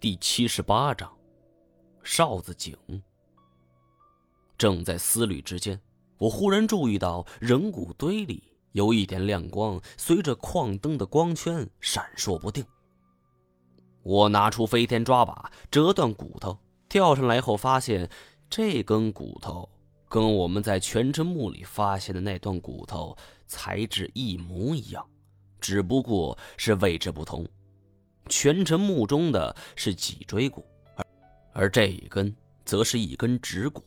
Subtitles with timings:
[0.00, 1.12] 第七十八章，
[2.02, 2.74] 哨子井。
[4.56, 5.78] 正在思虑之间，
[6.16, 8.42] 我忽然注意到人骨堆里
[8.72, 12.64] 有一点亮光，随着矿灯的光圈闪烁不定。
[14.02, 16.58] 我拿出飞天抓把，折断骨头，
[16.88, 18.08] 跳上来后发现，
[18.48, 19.68] 这根骨头
[20.08, 23.14] 跟我们在全真墓里发现的那段骨头
[23.46, 25.06] 材质一模一样，
[25.60, 27.46] 只不过是位置不同。
[28.30, 31.04] 全沉墓中的是脊椎骨，而
[31.52, 32.34] 而这一根
[32.64, 33.84] 则是一根指骨，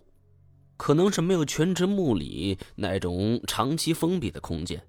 [0.78, 4.80] 可能是没有全沉墓里那种长期封闭的空间，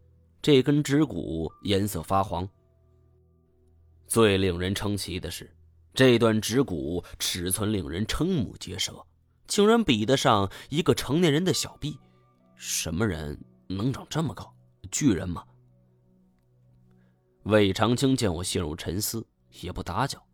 [0.42, 2.46] 这根指骨颜色发黄。
[4.06, 5.50] 最令人称奇的是，
[5.94, 9.02] 这段指骨尺寸令人瞠目结舌，
[9.46, 11.98] 竟然比得上一个成年人的小臂。
[12.56, 14.52] 什么人能长这么高？
[14.90, 15.42] 巨人吗？
[17.44, 19.24] 魏长青见我陷入沉思。
[19.60, 20.24] 也不打搅。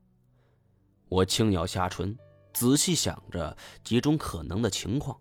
[1.09, 2.17] 我轻咬下唇，
[2.53, 5.19] 仔细想着几种可能的情况。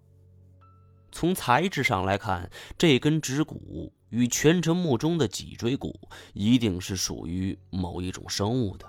[1.11, 5.99] 从材质上来看，这根指骨与全城墓中的脊椎骨
[6.33, 8.87] 一定是属于某一种生物的。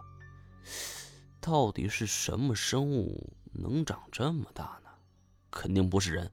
[1.40, 4.90] 到底是什么生物能长这么大呢？
[5.50, 6.30] 肯定不是人。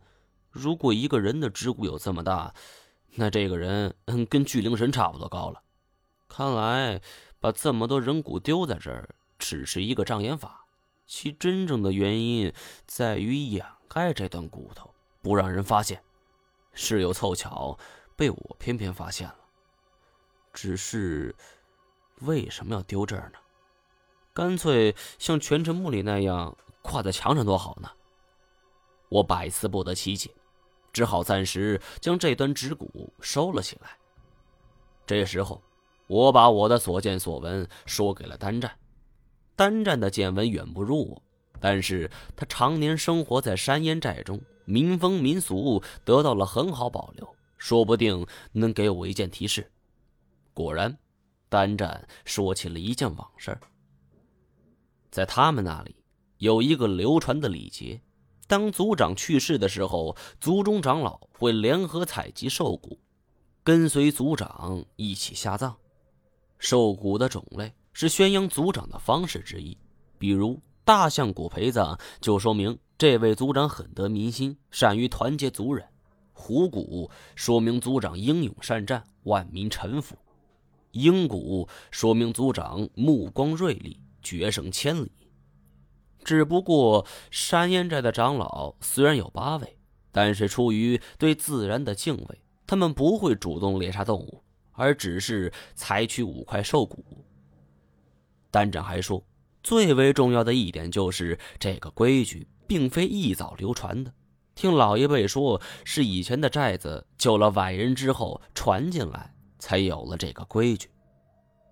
[0.49, 2.53] 如果一个人的指骨有这么大，
[3.15, 3.95] 那这个人
[4.29, 5.63] 跟巨灵神差不多高了。
[6.27, 7.01] 看来。
[7.47, 9.07] 把这么多人骨丢在这儿，
[9.39, 10.65] 只是一个障眼法，
[11.05, 12.51] 其真正的原因
[12.85, 16.03] 在于掩盖这段骨头，不让人发现。
[16.73, 17.79] 事有凑巧，
[18.17, 19.37] 被我偏偏发现了。
[20.51, 21.33] 只是，
[22.19, 23.39] 为什么要丢这儿呢？
[24.33, 27.89] 干脆像全城墓里那样挂在墙上多好呢？
[29.07, 30.31] 我百思不得其解，
[30.91, 33.97] 只好暂时将这段指骨收了起来。
[35.05, 35.61] 这时候。
[36.07, 38.71] 我把我的所见所闻说给了单战，
[39.55, 41.21] 单战的见闻远不如我，
[41.59, 49.69] 但是他常年生活在山烟寨中，民风民俗得到了很好保留，说不定能给我一件提示。
[50.53, 50.97] 果然，
[51.49, 53.57] 单战说起了一件往事。
[55.11, 55.95] 在他们那里
[56.37, 57.99] 有一个流传的礼节，
[58.47, 62.99] 当族长去世的时候，族中长老会联合采集兽骨，
[63.63, 65.75] 跟随族长一起下葬。
[66.59, 69.77] 兽骨的种类是宣扬族长的方式之一，
[70.17, 75.85] 比如大象骨陪葬，就说明这位族长很得民心，善于团结族人；
[76.33, 80.15] 虎骨说明族长英勇善战，万民臣服；
[80.91, 85.11] 鹰骨说明族长目光锐利，决胜千里。
[86.23, 89.77] 只不过山烟寨的长老虽然有八位，
[90.11, 94.43] 但是出于对自然的敬畏，他们不会主动猎杀动物。
[94.77, 97.03] 而只是采取五块兽骨。
[98.49, 99.21] 单长还说，
[99.61, 104.13] 最为重要的一点就是这个规矩并非一早流传的，
[104.55, 110.89] 听老一辈说是以前的寨子救了外人之后传进来，才有了这个规矩。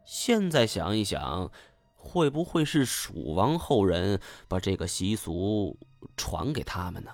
[0.03, 1.49] 现在想一想，
[1.95, 5.79] 会不会是蜀王后人把这个习俗
[6.17, 7.11] 传给他们呢？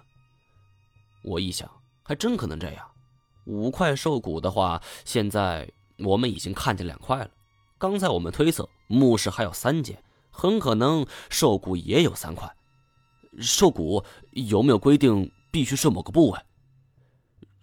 [1.24, 1.70] 我一想，
[2.02, 2.86] 还真可能这样。
[3.46, 5.72] 五块兽骨的话，现在。
[6.04, 7.30] 我们已经看见两块了，
[7.78, 12.52] 刚才我们推测墓室还有三间，很可能兽骨也有三块。
[13.40, 16.40] 兽骨有没有规定必须是某个部位？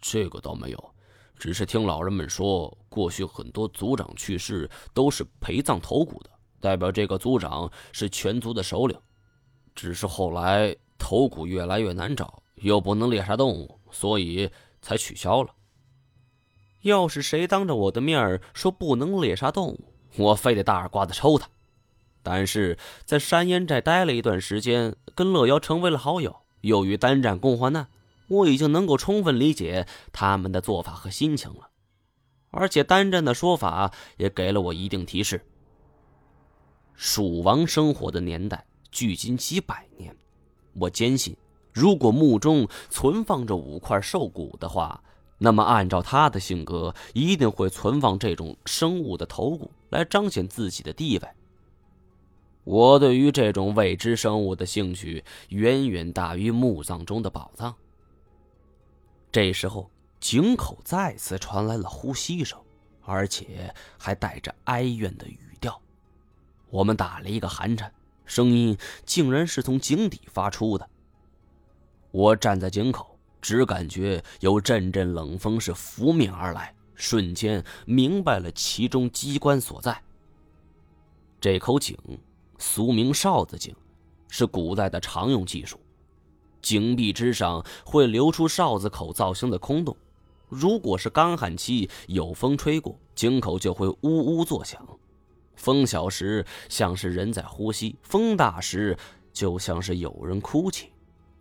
[0.00, 0.94] 这个倒没有，
[1.36, 8.98] 只是听老人们说，过去很多族长去世都是陪葬头骨的，代表这个族长是全族的首领。
[9.74, 14.50] 只是后来头骨越来越难找，又不能猎杀动物，所以
[14.80, 15.54] 才取消了。
[16.82, 21.48] 要是谁当着我的面说不能猎杀动物， 我非得大耳刮子抽他。
[22.22, 27.88] 但是在山烟寨待了一段时间，跟乐瑶成为了好友，又与单战共患难，
[28.28, 31.70] 我已经能够充分理解他们的做法和心情了。
[32.50, 35.44] 而且单战的说法也给了我一定提示：
[36.94, 40.14] 蜀王生活的年代距今几百年，
[40.74, 41.36] 我坚信，
[41.72, 45.02] 如果墓中存放着五块兽骨的话。
[45.38, 51.28] 那么，按照他的性格，一定会存放这种生物的头骨来彰显自己的地位。
[52.64, 57.74] 我对于这种未知生物的兴趣远远大于墓葬中的宝藏。
[59.30, 59.88] 这时候，
[60.18, 62.58] 井口再次传来了呼吸声，
[63.02, 65.80] 而且还带着哀怨的语调。
[66.68, 67.92] 我们打了一个寒颤，
[68.26, 68.76] 声音
[69.06, 70.90] 竟然是从井底发出的。
[72.10, 73.17] 我站在井口。
[73.40, 80.02] 只感觉有阵阵冷风是拂面而来，瞬间明白了其中机关所在。
[81.40, 81.96] 这口井，
[82.58, 83.74] 俗名哨子井，
[84.28, 85.78] 是古代的常用技术。
[86.60, 89.96] 井壁之上会留出哨子口造型的空洞，
[90.48, 93.98] 如果是干旱期，有风吹过，井口就会呜
[94.36, 94.84] 呜作响。
[95.54, 98.96] 风小时像是人在呼吸，风大时
[99.32, 100.88] 就像是有人哭泣，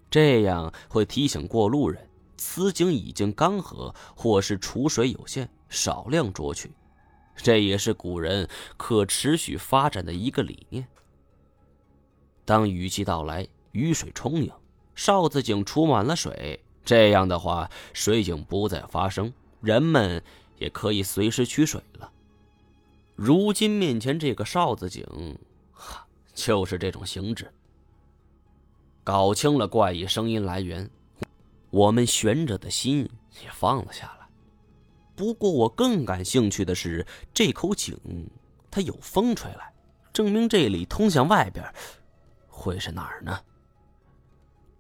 [0.10, 6.72] 这样会提醒过路人此井已经干涸，或是储水有限，少量捉取。
[7.36, 10.88] 这也是古人可持续发展的一个理念。
[12.46, 14.52] 当雨季到来，雨水充盈，
[14.96, 20.24] 哨子井储满了水，这样的话，水井不再发生，人们
[20.58, 22.12] 也可以随时取水了。
[23.16, 25.06] 如今面前这个哨子井，
[25.74, 27.52] 哈，就是这种形制。
[29.08, 30.92] 搞清了怪异声音来源，
[31.70, 33.10] 我们悬着的心
[33.42, 34.28] 也放了下来。
[35.16, 37.98] 不过，我更感兴趣的是这口井，
[38.70, 39.74] 它有风吹来，
[40.12, 41.66] 证明这里通向外边，
[42.50, 43.40] 会是哪儿呢？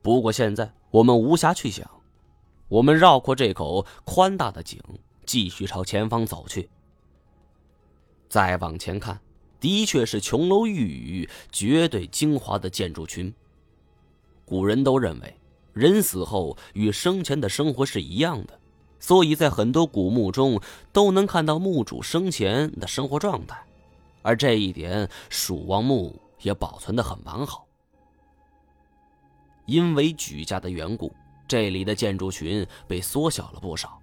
[0.01, 1.89] 不过现在我们无暇去想，
[2.67, 4.77] 我们绕过这口宽大的井，
[5.25, 6.69] 继续朝前方走去。
[8.27, 9.21] 再往前看，
[9.61, 13.33] 的确是琼楼玉宇、绝对精华的建筑群。
[14.47, 15.37] 古人都认为，
[15.73, 18.57] 人死后与生前的生活是一样的，
[18.97, 20.57] 所以在很多古墓中
[20.93, 23.61] 都能看到墓主生前的生活状态，
[24.21, 27.67] 而这一点，蜀王墓也保存的很完好。
[29.65, 31.13] 因为举家的缘故，
[31.45, 34.01] 这里的建筑群被缩小了不少。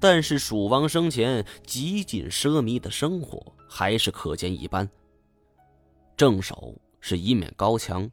[0.00, 4.90] 但是蜀王生前极尽奢靡的生活还是可见一斑。
[6.16, 8.10] 正首是一面高墙，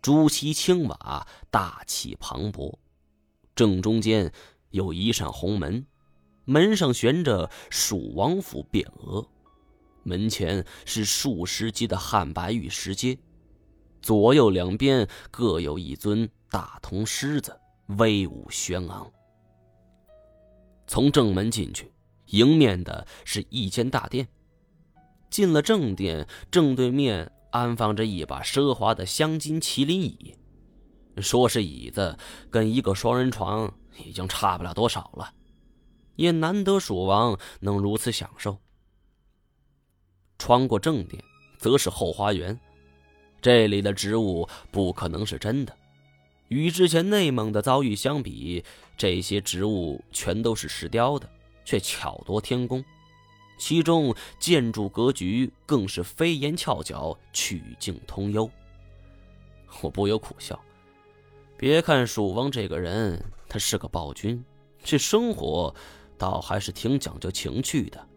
[0.00, 2.74] 朱漆青瓦，大气磅礴。
[3.54, 4.32] 正中间
[4.70, 5.84] 有一扇红门，
[6.44, 9.26] 门上悬着“蜀王府”匾额，
[10.04, 13.18] 门前是数十级的汉白玉石阶，
[14.00, 17.58] 左右两边各有一尊大铜狮子，
[17.98, 19.10] 威武轩昂。
[20.86, 21.92] 从正门进去，
[22.26, 24.26] 迎面的是一间大殿。
[25.28, 30.36] 进了正殿，正对面安放着一把奢华的镶金麒麟椅，
[31.18, 32.16] 说是椅子，
[32.50, 33.72] 跟一个双人床
[34.04, 35.32] 已经差不了多少了，
[36.16, 38.58] 也难得蜀王能如此享受。
[40.38, 41.22] 穿过正殿，
[41.58, 42.58] 则是后花园，
[43.40, 45.74] 这里的植物不可能是真的。
[46.48, 48.64] 与之前内蒙的遭遇相比，
[48.96, 51.28] 这些植物全都是石雕的，
[51.64, 52.84] 却巧夺天工。
[53.58, 58.48] 其中建筑格局更是飞檐翘角，曲径通幽。
[59.82, 60.58] 我不由苦笑。
[61.56, 64.42] 别看蜀王这个人，他是个暴君，
[64.82, 65.74] 这生活
[66.16, 68.08] 倒还是挺讲究情趣的。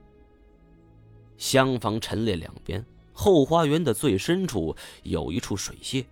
[1.37, 6.05] 厢房陈列两边，后花园的最深处有一处水榭。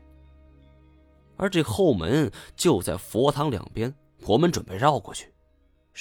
[1.38, 3.94] 而这后门就在佛堂两边，
[4.26, 5.32] 我们准备绕过去，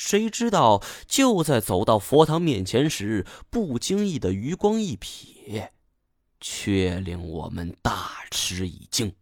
[0.01, 5.71] 谁知道就在走到佛堂面前时，不经意的余光一瞥，
[6.41, 9.13] 却令我们大吃一惊。